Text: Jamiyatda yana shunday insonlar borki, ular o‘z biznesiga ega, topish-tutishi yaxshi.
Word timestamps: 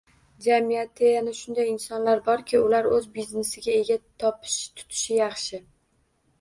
Jamiyatda 0.43 1.09
yana 1.15 1.33
shunday 1.39 1.69
insonlar 1.73 2.23
borki, 2.31 2.59
ular 2.69 2.91
o‘z 2.97 3.07
biznesiga 3.19 3.79
ega, 3.85 4.01
topish-tutishi 4.27 5.17
yaxshi. 5.23 5.65